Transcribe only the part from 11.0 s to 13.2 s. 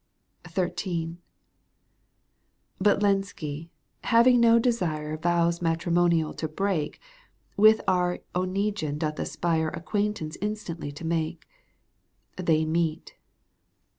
make. They met.